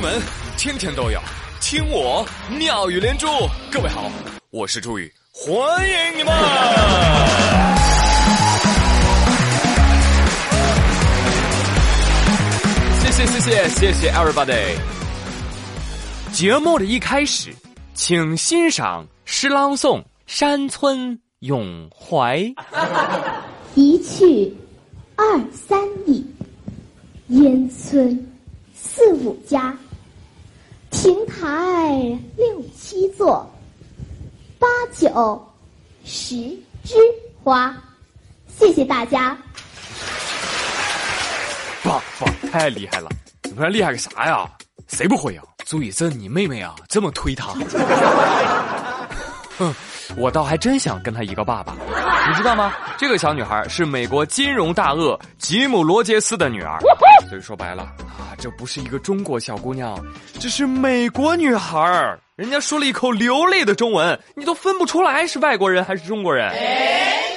[0.00, 0.18] 门
[0.56, 1.20] 天天都有，
[1.60, 2.26] 听我
[2.58, 3.26] 妙语连珠。
[3.70, 4.10] 各位好，
[4.50, 6.32] 我是朱宇，欢迎你们！
[13.02, 14.74] 谢谢谢谢谢谢 everybody。
[16.32, 17.54] 节目的一开始，
[17.92, 22.38] 请欣赏诗朗诵《山村咏怀》。
[23.74, 24.50] 一去
[25.16, 26.24] 二三里，
[27.28, 28.18] 烟村
[28.74, 29.76] 四五家，
[31.10, 31.90] 亭台
[32.36, 33.44] 六七座，
[34.60, 35.44] 八九
[36.04, 36.36] 十
[36.84, 36.94] 枝
[37.42, 37.76] 花。
[38.56, 39.36] 谢谢大家。
[41.82, 43.08] 棒棒，太厉害了！
[43.42, 44.48] 你们厉害个啥呀？
[44.86, 45.42] 谁不会呀？
[45.66, 47.54] 朱雨森，你妹妹啊，这么推他。
[49.58, 49.74] 哼，
[50.16, 51.74] 我倒还真想跟她一个爸爸。
[52.28, 52.72] 你知道吗？
[52.96, 56.78] 这个小女孩是美国金融大鳄吉姆·罗杰斯的女儿。
[57.28, 57.92] 所以说白了，
[58.40, 60.02] 这不是一个中国小姑娘，
[60.38, 62.18] 这是美国女孩儿。
[62.36, 66.50] 人家说了一口流利的中文，你都分不出来是外国人还是中国人。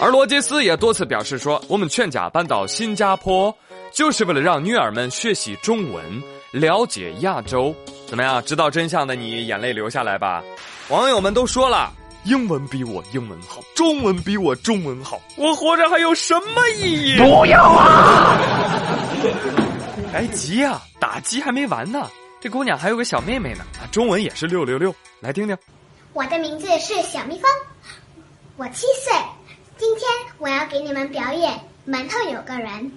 [0.00, 3.52] 而罗杰斯也多次表示说，我们全家搬到新加坡。
[3.92, 6.02] 就是为了让女儿们学习中文，
[6.50, 7.74] 了解亚洲。
[8.06, 8.42] 怎么样？
[8.44, 10.42] 知道真相的你，眼泪流下来吧。
[10.88, 11.92] 网友们都说了，
[12.24, 17.18] 英文比我英文好，中文比我中文好，我活着还有什么意义？
[17.18, 18.38] 不要啊！
[20.12, 22.06] 来急呀，打击还没完呢。
[22.38, 24.94] 这姑娘还有个小妹妹呢，中文也是六六六。
[25.20, 25.56] 来听听，
[26.12, 27.48] 我的名字是小蜜蜂，
[28.56, 29.14] 我七岁。
[29.78, 30.06] 今天
[30.38, 32.92] 我要给你们表演门头有个人。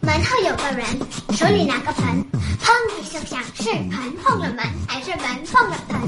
[0.00, 0.86] 门后有个人，
[1.34, 2.04] 手里拿个盆，
[2.60, 6.00] 砰一声响，是盆碰了门，还是门碰了盆？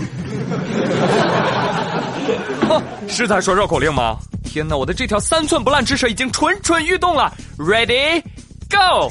[2.69, 4.17] 哼， 是在说绕口令吗？
[4.45, 7.33] 天哪，我的这条三寸不烂之舌已经蠢蠢欲动了。
[8.75, 9.11] Go，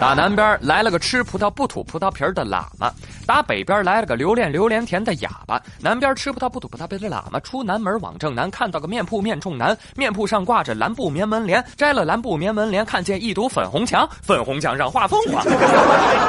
[0.00, 2.90] 打南边来了个吃葡萄不吐葡萄皮儿的喇嘛，
[3.26, 5.60] 打北边来了个留恋榴莲甜的哑巴。
[5.80, 15.42] 南边吃葡萄不吐葡萄皮的喇嘛出南门往正南，看到个面铺面冲南，面铺上挂着蓝布棉门帘，摘了蓝布棉门帘，看见一堵粉红墙，粉红墙上画凤凰，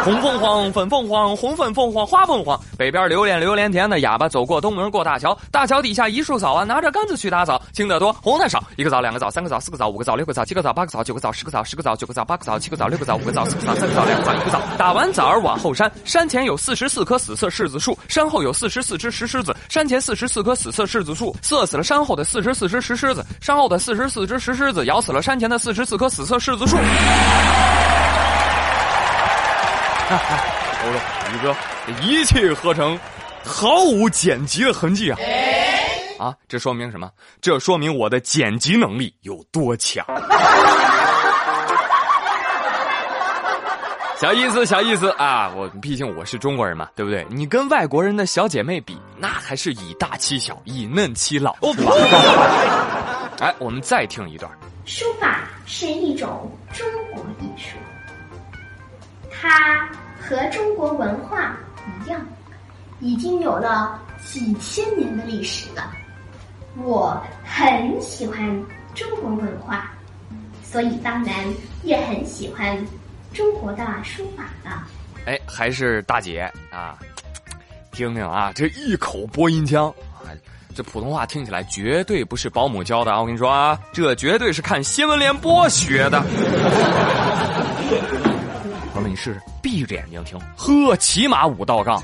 [0.04, 2.60] 红凤凰，粉凤凰，红粉凤凰，花凤凰。
[2.78, 11.94] 北边留恋榴莲甜的哑巴走过东门过大桥，大桥底下一树枣啊，拿着杆子去打枣，青的多，红的少，一个枣，两个枣，三个枣，四个枣，五个枣，六个枣，七个枣，八个枣，九个枣，十个枣，十个枣。
[11.96, 14.60] 九个枣，八个枣，七个枣，六个枣，五个枣，四个枣，三个枣，两个枣，一个枣。
[14.78, 19.56] 打完枣儿往后山，山前有四十十四棵死色柿子树，山后有四十四只石狮子。
[19.70, 23.26] 山前四十四棵死色柿子树，射死了山后的四十四只石狮子。
[23.40, 26.76] 山后的四十四只石狮子咬死了山前的四十四棵死色柿子树。
[30.10, 30.44] 哈哈，
[30.84, 31.00] 欧了，
[31.34, 31.56] 宇哥，
[32.02, 33.00] 一气呵成，
[33.46, 35.18] 毫无剪辑的痕迹啊！
[36.20, 37.10] 啊，这说明什么？
[37.42, 40.06] 这说明我的剪辑能力有多强。
[44.24, 45.52] 小意思，小意思啊！
[45.54, 47.28] 我毕竟我是中国人嘛，对不对？
[47.30, 51.52] 你跟外国人的小姐妹比，那还是以大欺小，以嫩欺老？
[53.42, 54.50] 哎，我们再听一段。
[54.86, 57.76] 书法是一种中国艺术，
[59.30, 59.90] 它
[60.22, 61.58] 和中国文化
[62.06, 62.26] 一样，
[63.02, 65.92] 已经有了几千年的历史了。
[66.78, 68.40] 我很喜欢
[68.96, 69.92] 中国文化，
[70.64, 71.36] 所以当然
[71.84, 72.82] 也很喜欢。
[73.34, 74.70] 中国的书法的，
[75.26, 76.98] 哎，还是大姐啊！
[77.92, 79.88] 听听啊，这一口播音腔
[80.24, 80.30] 啊，
[80.76, 83.20] 这普通话听起来绝对不是保姆教的啊！
[83.20, 86.22] 我跟你说啊，这绝对是看新闻联播学的。
[88.94, 92.02] 朋友们，你试试闭着眼睛听，呵，起码五道杠。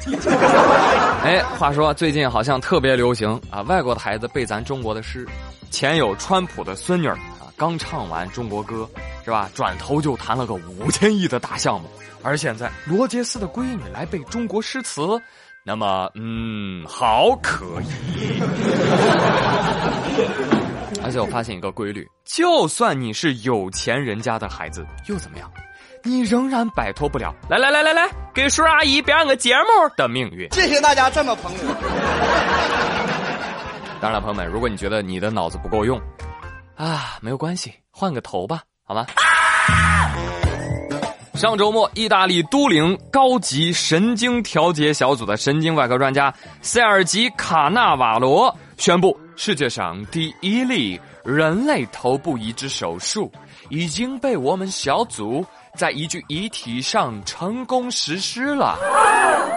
[1.24, 5.28] 哎，话说最近好像特别流行啊，外国的孩子背咱中国的诗。
[5.72, 7.16] 前有川普的孙女儿，
[7.60, 8.90] 刚唱完中国歌。
[9.26, 9.48] 是吧？
[9.54, 11.88] 转头就谈了个五千亿的大项目，
[12.24, 15.02] 而现在罗杰斯的闺女来背中国诗词，
[15.64, 18.42] 那么，嗯，好可以。
[21.06, 25.48] 而且我发现一个规律：就算你是有钱人家的孩子，又怎么样？
[26.04, 30.52] 你仍然摆脱不了来来来来来，给叔阿姨表演个节目的命运。
[30.54, 31.76] 谢谢大家这么捧我。
[34.02, 36.02] 当然了，朋友们，如果你觉得你的脑子不够用，
[36.80, 38.64] 啊，没有关系，换个头吧。
[38.86, 39.06] 好吗？
[41.34, 53.30] 上周末，意大利都灵高级神经调节小组的神经外科专家塞尔吉卡纳瓦罗宣布，世界上第一例人类头部移植手术
[53.68, 58.78] 已经被我们小组在一具遗体上成功实施了，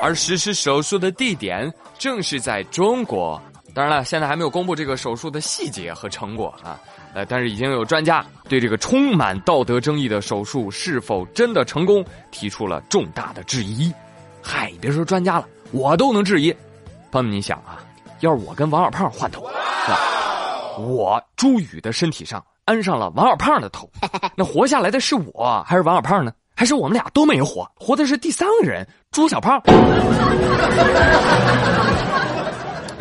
[0.03, 3.41] 而实施手术的地点正是在中国。
[3.75, 6.79] 当然了，现在还没有公布这个手术的细节和成果啊。
[7.15, 13.93] 呃，但是已经有专家对这个充满道德争议的手术是否真的成功提出了重大的质疑。
[14.43, 16.51] 嗨，别说专家了，我都能质疑。
[17.11, 17.85] 朋友们，你想啊，
[18.21, 19.47] 要是我跟王小胖换头，
[19.85, 19.99] 是吧？
[20.79, 23.91] 我朱宇的身体上安上了王小胖的头，
[24.35, 26.33] 那活下来的是我还是王小胖呢？
[26.55, 29.61] 还是我们俩都没有活，活的是第三个人朱小胖？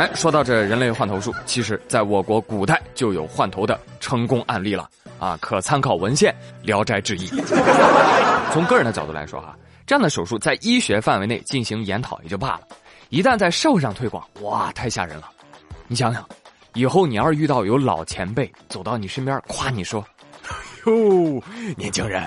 [0.01, 4.89] 哎，说到这人类换头术，其实在我国古代就有换头的成功案例了
[5.19, 6.33] 啊，可参考文献
[6.65, 7.27] 《聊斋志异》。
[8.51, 9.55] 从个人的角度来说哈，
[9.85, 12.61] 这样的手术在医学范围内进行研讨也就罢了，
[13.09, 15.29] 一旦在社会上推广，哇，太吓人了！
[15.85, 16.27] 你想想，
[16.73, 20.03] 以后你要是遇到有老前辈走到你身边夸你说
[20.85, 21.41] ：“哟，
[21.77, 22.23] 年轻人，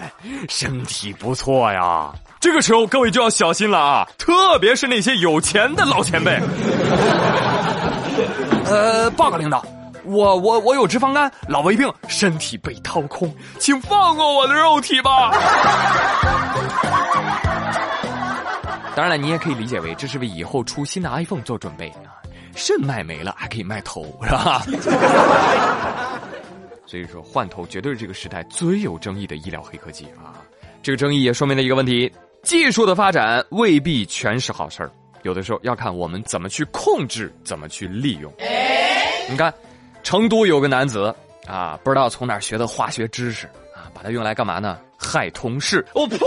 [0.48, 6.38] 身体不错呀。”这个时候各位就要小心了啊，特别是那些有钱的老前辈。
[8.66, 9.64] 呃，报告领导，
[10.04, 15.30] 我我我有脂肪肝、老胃病，身体被掏空，请放过我的肉体吧。
[18.94, 22.12] 当然了，你也可以理解为这是为以后出新的 iPhone 做准备啊。
[22.54, 24.62] 肾卖没了还可以卖头，是吧？
[26.86, 30.42] 所以说换头绝对是这个时代最有争议的医疗黑科技啊。
[30.82, 34.90] 这个争议也说明了一个问题：技术的发展未必全是好事儿。
[35.22, 38.30] 有的时候要看我们怎么去控制，怎么去利用。
[39.30, 39.52] 你看，
[40.02, 41.14] 成都有个男子
[41.46, 44.78] 啊，不知道从哪儿学的化学知识啊，把它用来干嘛呢？
[44.98, 45.82] 害同事。
[45.94, 46.18] 我呸！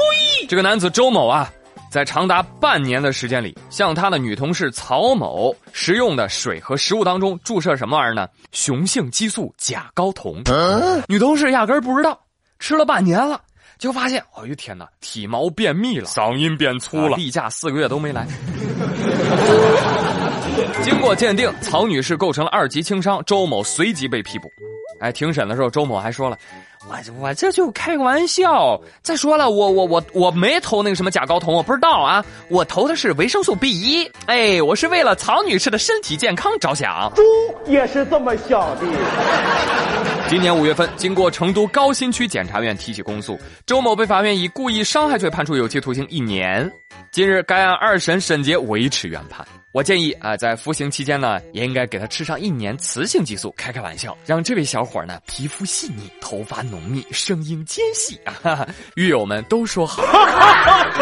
[0.50, 1.54] 这个男子周某啊，
[1.98, 8.28] 在长达半年的时间里，向他的女同事曹某食用的水和食物当中注射什么玩意儿呢？
[8.52, 10.44] 雄性激素甲睾酮。
[11.08, 12.20] 女同事压根儿不知道，
[12.60, 13.42] 吃了半年了。
[13.80, 18.28] 就发现，哎呦天哪，体毛变密了，嗓音变粗了，例假四个月都没来。
[20.84, 24.48] 经过鉴定，曹女士构成了二级轻伤，周某随即被批捕。
[25.00, 26.38] 哎，庭审的时候，周某还说了
[26.90, 28.80] ：“我我这就开个玩笑。
[29.02, 32.24] 再说了，我我我我没投那个什么甲睾酮，我不知道啊。
[32.50, 34.10] 我投的是维生素 B 一。
[34.26, 37.12] 哎，我是为了曹女士的身体健康着想。
[37.16, 37.22] 猪
[37.66, 38.82] 也是这么想的。”
[40.30, 46.70] 今年五月份，经过成都高新区检察院提起公诉，周某被法院以故意伤害罪判处有期徒刑一年。
[47.12, 49.46] 近日，该案二审审结维持原判。
[49.72, 60.04] 我建议啊，在服刑期间呢，也应该给他吃上一年雌性激素，开开玩笑，让这位小伙呢皮肤细腻、头发浓密、声音尖细啊，狱友们都说好。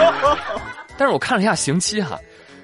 [0.97, 2.19] 但是我看了一下刑期哈，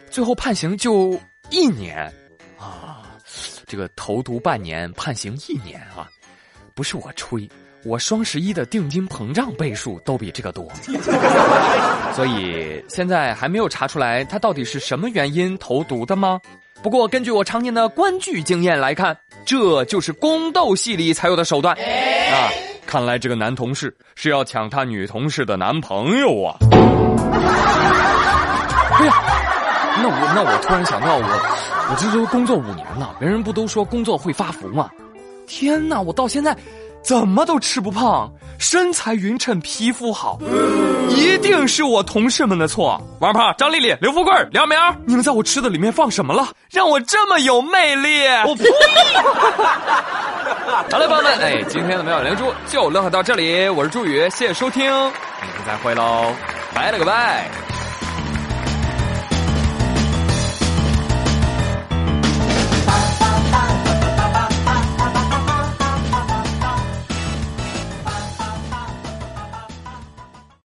[0.10, 1.20] 最后判刑就
[1.50, 2.12] 一年
[2.58, 3.04] 啊，
[3.68, 6.10] 这个投毒半年，判刑一年啊。
[6.74, 7.48] 不是我吹，
[7.84, 10.72] 我双十一的定金膨胀倍数都比这个多，
[12.16, 16.40] 所以现在还没有查出来他到底是什么原因投毒的吗？
[16.82, 19.16] 不过根据我常年的观剧经验来看，
[19.46, 22.50] 这就是宫斗戏里才有的手段啊！
[22.92, 26.58] 看来这个男同事是要抢他女同事的男朋友啊！
[29.00, 29.14] 哎呀，
[30.02, 31.24] 那我那我突然想到，我
[31.90, 34.90] 我这都工作五年了，别人不都说工作会发福吗？
[35.48, 36.02] 天哪！
[36.02, 36.54] 我到现在
[37.02, 38.30] 怎么都吃不胖，
[38.60, 40.38] 身材匀称，皮肤好，
[41.08, 43.02] 一定是我同事们的错。
[43.22, 48.26] 王胖、张丽丽、刘富贵、梁明，你们在我吃的里面放什么了，让我这么有魅力？
[48.46, 48.66] 我呸！
[50.90, 56.34] 好了，朋友们，哎，今天的妙语连珠就乐到这里，我是朱宇，谢谢收听，明天再会喽，
[56.74, 57.71] 拜了个拜。